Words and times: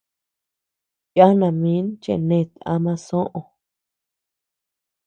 Yana 1.17 1.47
min 1.61 1.85
chenet 2.03 2.49
ama 2.73 2.93
soʼö. 3.07 3.41